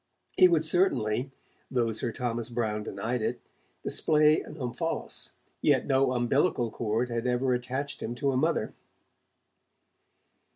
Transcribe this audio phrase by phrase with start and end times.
[0.35, 1.29] He would certainly
[1.69, 3.39] though Sir Thomas Browne denied it
[3.83, 8.73] display an 'omphalos', yet no umbilical cord had ever attached him to a mother.